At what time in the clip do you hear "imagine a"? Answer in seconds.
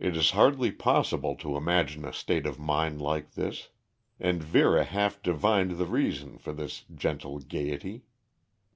1.56-2.12